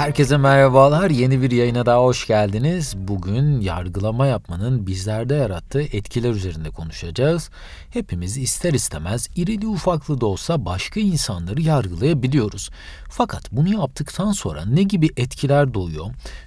[0.00, 1.10] Herkese merhabalar.
[1.10, 2.94] Yeni bir yayına daha hoş geldiniz.
[2.96, 7.50] Bugün yargılama yapmanın bizlerde yarattığı etkiler üzerinde konuşacağız.
[7.90, 12.70] Hepimiz ister istemez irili ufaklı da olsa başka insanları yargılayabiliyoruz.
[13.10, 16.06] Fakat bunu yaptıktan sonra ne gibi etkiler doğuyor?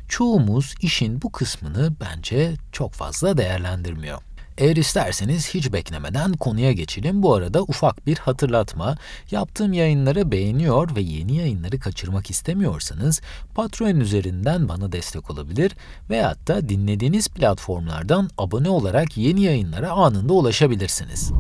[0.10, 4.33] Çoğumuz işin bu kısmını bence çok fazla değerlendirmiyor.
[4.58, 7.24] Eğer isterseniz hiç beklemeden konuya geçelim.
[7.24, 8.98] Bu arada ufak bir hatırlatma.
[9.32, 13.22] Yaptığım yayınları beğeniyor ve yeni yayınları kaçırmak istemiyorsanız
[13.56, 15.72] Patreon üzerinden bana destek olabilir
[16.10, 21.32] veyahut da dinlediğiniz platformlardan abone olarak yeni yayınlara anında ulaşabilirsiniz.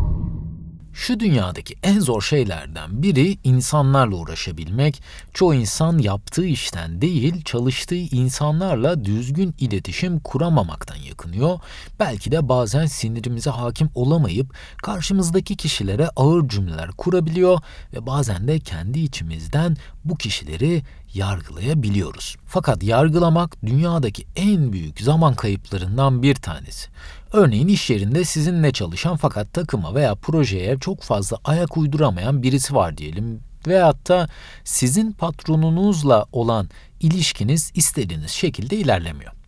[0.94, 5.02] Şu dünyadaki en zor şeylerden biri insanlarla uğraşabilmek.
[5.34, 11.60] Çoğu insan yaptığı işten değil, çalıştığı insanlarla düzgün iletişim kuramamaktan yakınıyor.
[12.00, 17.60] Belki de bazen sinirimize hakim olamayıp karşımızdaki kişilere ağır cümleler kurabiliyor
[17.94, 22.35] ve bazen de kendi içimizden bu kişileri yargılayabiliyoruz.
[22.45, 26.89] Fakat yargılamak dünyadaki en büyük zaman kayıplarından bir tanesi.
[27.33, 32.97] Örneğin iş yerinde sizinle çalışan fakat takıma veya projeye çok fazla ayak uyduramayan birisi var
[32.97, 34.28] diyelim veyahut da
[34.64, 39.42] sizin patronunuzla olan ilişkiniz istediğiniz şekilde ilerlemiyor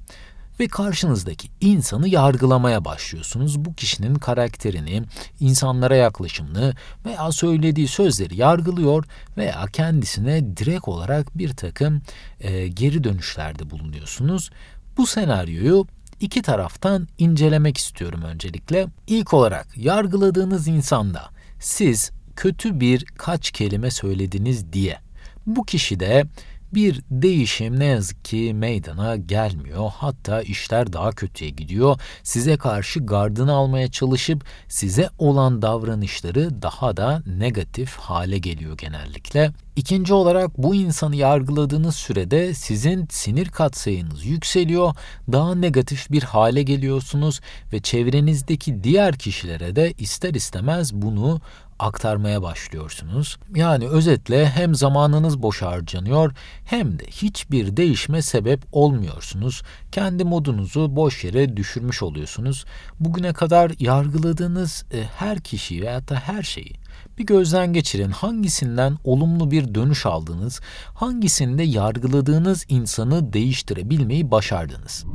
[0.60, 3.66] ve karşınızdaki insanı yargılamaya başlıyorsunuz.
[3.66, 5.04] Bu kişinin karakterini,
[5.40, 6.74] insanlara yaklaşımını
[7.06, 9.06] veya söylediği sözleri yargılıyor
[9.38, 12.02] veya kendisine direkt olarak bir takım
[12.40, 14.50] e, geri dönüşlerde bulunuyorsunuz.
[14.98, 15.88] Bu senaryoyu
[16.20, 18.88] iki taraftan incelemek istiyorum öncelikle.
[19.08, 25.00] İlk olarak yargıladığınız insanda siz kötü bir kaç kelime söylediniz diye
[25.46, 26.26] bu kişi de
[26.74, 29.92] bir değişim ne yazık ki meydana gelmiyor.
[29.96, 32.00] Hatta işler daha kötüye gidiyor.
[32.24, 39.52] Size karşı gardını almaya çalışıp size olan davranışları daha da negatif hale geliyor genellikle.
[39.76, 44.94] İkinci olarak bu insanı yargıladığınız sürede sizin sinir katsayınız yükseliyor,
[45.32, 47.40] daha negatif bir hale geliyorsunuz
[47.74, 51.42] ve çevrenizdeki diğer kişilere de ister istemez bunu
[51.80, 53.38] aktarmaya başlıyorsunuz.
[53.56, 56.34] Yani özetle hem zamanınız boş harcanıyor
[56.66, 59.62] hem de hiçbir değişme sebep olmuyorsunuz.
[59.92, 62.66] Kendi modunuzu boş yere düşürmüş oluyorsunuz.
[63.00, 66.86] Bugüne kadar yargıladığınız e, her kişiyi veya da her şeyi
[67.18, 68.12] bir gözden geçirin.
[68.12, 70.62] Hangisinden olumlu bir dönüş aldınız?
[70.94, 75.06] Hangisinde yargıladığınız insanı değiştirebilmeyi başardınız?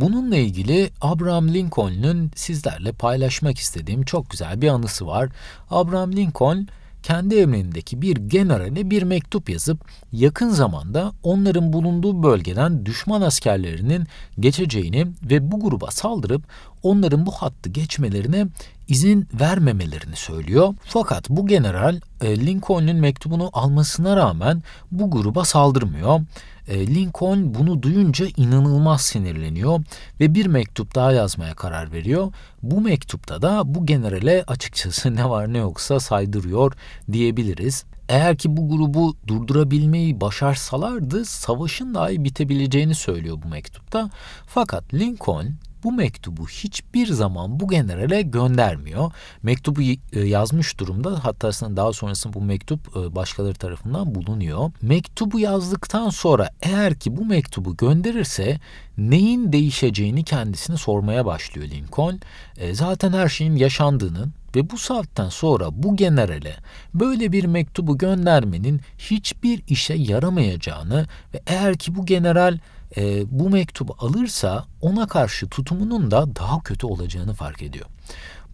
[0.00, 5.28] Bununla ilgili Abraham Lincoln'un sizlerle paylaşmak istediğim çok güzel bir anısı var.
[5.70, 6.68] Abraham Lincoln
[7.02, 14.04] kendi emrindeki bir generale bir mektup yazıp yakın zamanda onların bulunduğu bölgeden düşman askerlerinin
[14.40, 16.42] geçeceğini ve bu gruba saldırıp
[16.82, 18.46] onların bu hattı geçmelerine
[18.88, 20.74] izin vermemelerini söylüyor.
[20.84, 26.20] Fakat bu general e, Lincoln'un mektubunu almasına rağmen bu gruba saldırmıyor.
[26.68, 29.80] E, Lincoln bunu duyunca inanılmaz sinirleniyor
[30.20, 32.32] ve bir mektup daha yazmaya karar veriyor.
[32.62, 36.72] Bu mektupta da bu generale açıkçası ne var ne yoksa saydırıyor
[37.12, 37.84] diyebiliriz.
[38.08, 44.10] Eğer ki bu grubu durdurabilmeyi başarsalardı savaşın dahi bitebileceğini söylüyor bu mektupta.
[44.46, 45.54] Fakat Lincoln
[45.84, 49.12] bu mektubu hiçbir zaman bu generale göndermiyor.
[49.42, 54.70] Mektubu e, yazmış durumda hatta daha sonrasında bu mektup e, başkaları tarafından bulunuyor.
[54.82, 58.60] Mektubu yazdıktan sonra eğer ki bu mektubu gönderirse
[58.98, 62.20] neyin değişeceğini kendisine sormaya başlıyor Lincoln.
[62.56, 66.56] E, zaten her şeyin yaşandığını ve bu saatten sonra bu generale
[66.94, 72.58] böyle bir mektubu göndermenin hiçbir işe yaramayacağını ve eğer ki bu general
[72.96, 77.86] e, bu mektubu alırsa ona karşı tutumunun da daha kötü olacağını fark ediyor.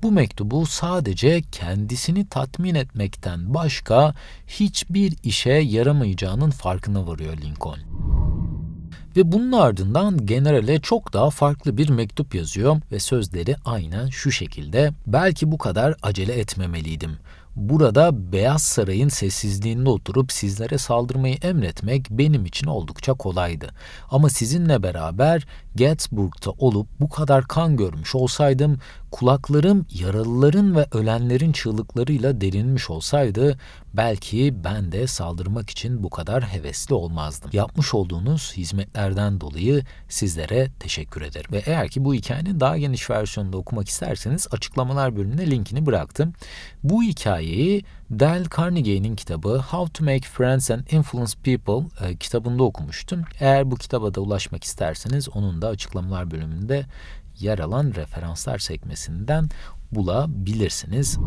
[0.02, 4.14] Bu mektubu sadece kendisini tatmin etmekten başka
[4.46, 7.78] hiçbir işe yaramayacağının farkına varıyor Lincoln.
[9.16, 14.92] Ve bunun ardından generale çok daha farklı bir mektup yazıyor ve sözleri aynen şu şekilde.
[15.06, 17.18] Belki bu kadar acele etmemeliydim.
[17.56, 23.70] Burada Beyaz Saray'ın sessizliğinde oturup sizlere saldırmayı emretmek benim için oldukça kolaydı.
[24.10, 28.78] Ama sizinle beraber Gettysburg'da olup bu kadar kan görmüş olsaydım,
[29.12, 33.58] kulaklarım yaralıların ve ölenlerin çığlıklarıyla derinmiş olsaydı,
[33.94, 37.50] belki ben de saldırmak için bu kadar hevesli olmazdım.
[37.52, 41.50] Yapmış olduğunuz hizmetlerden dolayı sizlere teşekkür ederim.
[41.52, 46.32] Ve eğer ki bu hikayenin daha geniş versiyonunu okumak isterseniz açıklamalar bölümüne linkini bıraktım.
[46.82, 47.84] Bu hikayeyi
[48.18, 53.22] Dale Carnegie'nin kitabı How to Make Friends and Influence People e, kitabında okumuştum.
[53.40, 56.86] Eğer bu kitaba da ulaşmak isterseniz onun da açıklamalar bölümünde
[57.40, 59.48] yer alan referanslar sekmesinden
[59.92, 61.18] bulabilirsiniz.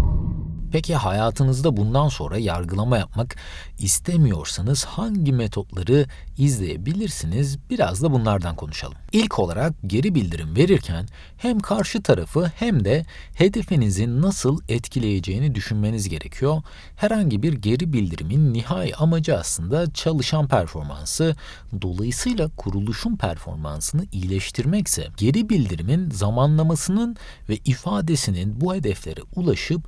[0.76, 3.36] Peki hayatınızda bundan sonra yargılama yapmak
[3.80, 6.06] istemiyorsanız hangi metotları
[6.38, 7.58] izleyebilirsiniz?
[7.70, 8.98] Biraz da bunlardan konuşalım.
[9.12, 11.08] İlk olarak geri bildirim verirken
[11.38, 13.06] hem karşı tarafı hem de
[13.36, 16.62] hedefinizin nasıl etkileyeceğini düşünmeniz gerekiyor.
[16.96, 21.36] Herhangi bir geri bildirimin nihai amacı aslında çalışan performansı,
[21.82, 27.16] dolayısıyla kuruluşun performansını iyileştirmekse geri bildirimin zamanlamasının
[27.50, 29.88] ve ifadesinin bu hedeflere ulaşıp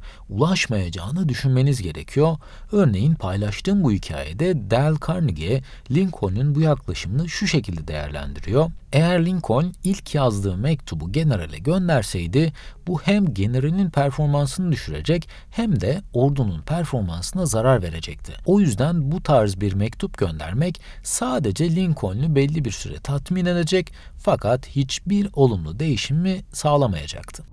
[0.78, 2.38] ulaşmayacağını düşünmeniz gerekiyor.
[2.72, 8.72] Örneğin paylaştığım bu hikayede Dale Carnegie, Lincoln'un bu yaklaşımını şu şekilde değerlendiriyor.
[8.94, 12.54] Eğer Lincoln ilk yazdığı mektubu generale gönderseydi
[12.88, 18.34] bu hem generalin performansını düşürecek hem de ordunun performansına zarar verecekti.
[18.46, 24.68] O yüzden bu tarz bir mektup göndermek sadece Lincoln'u belli bir süre tatmin edecek fakat
[24.68, 27.44] hiçbir olumlu değişimi sağlamayacaktı.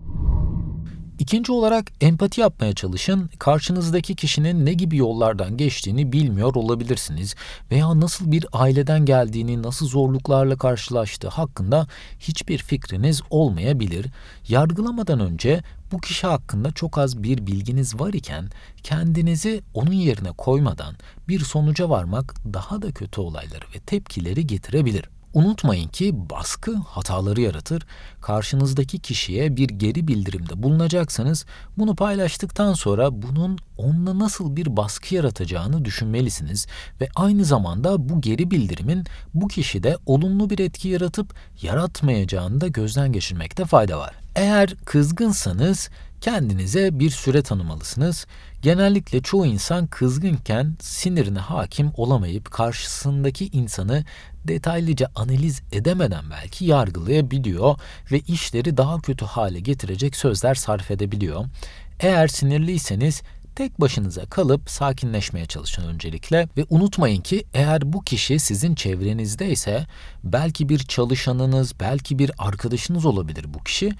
[1.18, 3.30] İkinci olarak empati yapmaya çalışın.
[3.38, 7.34] Karşınızdaki kişinin ne gibi yollardan geçtiğini bilmiyor olabilirsiniz
[7.70, 11.86] veya nasıl bir aileden geldiğini, nasıl zorluklarla karşılaştığı hakkında
[12.18, 14.06] hiçbir fikriniz olmayabilir.
[14.48, 15.62] Yargılamadan önce
[15.92, 18.48] bu kişi hakkında çok az bir bilginiz var iken
[18.82, 20.94] kendinizi onun yerine koymadan
[21.28, 25.04] bir sonuca varmak daha da kötü olayları ve tepkileri getirebilir.
[25.34, 27.86] Unutmayın ki baskı hataları yaratır.
[28.20, 31.46] Karşınızdaki kişiye bir geri bildirimde bulunacaksanız
[31.78, 36.66] bunu paylaştıktan sonra bunun onunla nasıl bir baskı yaratacağını düşünmelisiniz
[37.00, 39.04] ve aynı zamanda bu geri bildirimin
[39.34, 44.14] bu kişide olumlu bir etki yaratıp yaratmayacağını da gözden geçirmekte fayda var.
[44.34, 45.90] Eğer kızgınsanız
[46.24, 48.26] kendinize bir süre tanımalısınız.
[48.62, 54.04] Genellikle çoğu insan kızgınken sinirine hakim olamayıp karşısındaki insanı
[54.44, 57.78] detaylıca analiz edemeden belki yargılayabiliyor
[58.12, 61.44] ve işleri daha kötü hale getirecek sözler sarf edebiliyor.
[62.00, 63.22] Eğer sinirliyseniz
[63.56, 69.86] tek başınıza kalıp sakinleşmeye çalışın öncelikle ve unutmayın ki eğer bu kişi sizin çevrenizde ise
[70.24, 73.92] belki bir çalışanınız, belki bir arkadaşınız olabilir bu kişi.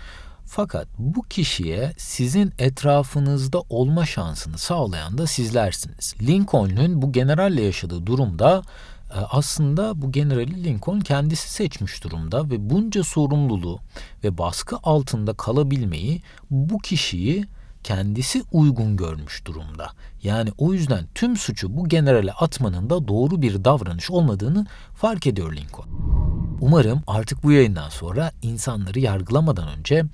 [0.47, 6.15] Fakat bu kişiye sizin etrafınızda olma şansını sağlayan da sizlersiniz.
[6.23, 8.63] Lincoln'un bu generalle yaşadığı durumda
[9.11, 13.81] e, aslında bu generali Lincoln kendisi seçmiş durumda ve bunca sorumluluğu
[14.25, 17.47] ve baskı altında kalabilmeyi bu kişiyi
[17.83, 19.91] kendisi uygun görmüş durumda.
[20.23, 25.53] Yani o yüzden tüm suçu bu generale atmanın da doğru bir davranış olmadığını fark ediyor
[25.57, 26.24] Lincoln.
[26.61, 30.05] Umarım artık bu yayından sonra insanları yargılamadan önce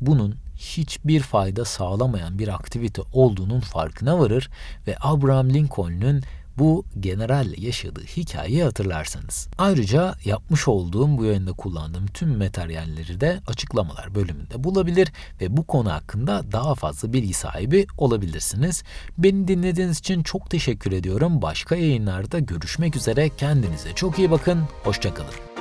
[0.00, 4.50] bunun hiçbir fayda sağlamayan bir aktivite olduğunun farkına varır
[4.86, 6.22] ve Abraham Lincoln'un
[6.58, 9.48] bu generalle yaşadığı hikayeyi hatırlarsanız.
[9.58, 15.92] Ayrıca yapmış olduğum bu yayında kullandığım tüm materyalleri de açıklamalar bölümünde bulabilir ve bu konu
[15.92, 18.82] hakkında daha fazla bilgi sahibi olabilirsiniz.
[19.18, 21.42] Beni dinlediğiniz için çok teşekkür ediyorum.
[21.42, 23.28] Başka yayınlarda görüşmek üzere.
[23.28, 24.60] Kendinize çok iyi bakın.
[24.84, 25.53] Hoşçakalın.